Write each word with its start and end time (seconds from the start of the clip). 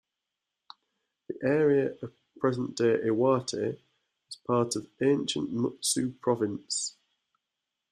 The 1.29 1.35
area 1.43 1.93
of 2.01 2.15
present-day 2.39 3.01
Iwate 3.05 3.77
was 4.25 4.35
part 4.47 4.75
of 4.75 4.87
ancient 4.99 5.53
Mutsu 5.53 6.19
Province. 6.19 6.95